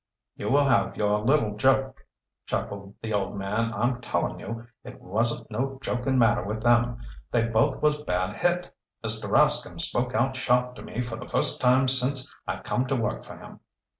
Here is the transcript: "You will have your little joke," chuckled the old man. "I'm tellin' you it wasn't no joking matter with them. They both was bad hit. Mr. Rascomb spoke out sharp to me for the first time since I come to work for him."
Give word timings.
"You 0.35 0.49
will 0.49 0.65
have 0.65 0.97
your 0.97 1.19
little 1.19 1.55
joke," 1.57 2.01
chuckled 2.47 2.95
the 3.03 3.13
old 3.13 3.37
man. 3.37 3.71
"I'm 3.71 4.01
tellin' 4.01 4.39
you 4.39 4.65
it 4.83 4.99
wasn't 4.99 5.51
no 5.51 5.77
joking 5.83 6.17
matter 6.17 6.41
with 6.41 6.63
them. 6.63 6.97
They 7.29 7.43
both 7.43 7.83
was 7.83 8.01
bad 8.03 8.37
hit. 8.41 8.75
Mr. 9.05 9.29
Rascomb 9.29 9.79
spoke 9.79 10.15
out 10.15 10.35
sharp 10.35 10.73
to 10.77 10.81
me 10.81 11.01
for 11.01 11.17
the 11.17 11.27
first 11.27 11.61
time 11.61 11.87
since 11.87 12.33
I 12.47 12.57
come 12.61 12.87
to 12.87 12.95
work 12.95 13.23
for 13.23 13.37
him." 13.37 13.59